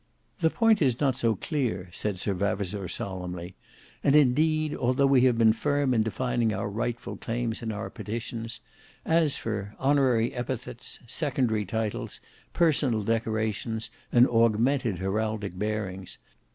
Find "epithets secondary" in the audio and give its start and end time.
10.33-11.65